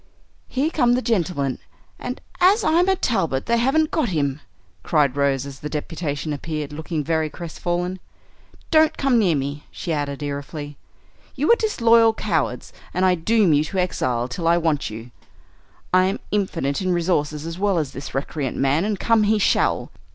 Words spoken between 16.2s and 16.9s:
infinite